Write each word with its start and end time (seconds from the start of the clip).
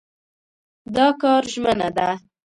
دا 0.95 1.07
کار 1.21 1.43
ژمنه 1.53 1.89
ده. 1.97 2.09